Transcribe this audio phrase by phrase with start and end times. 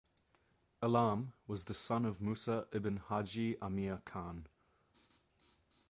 [0.81, 4.47] Alam was the son of Musa ibn Haji Amir Khan.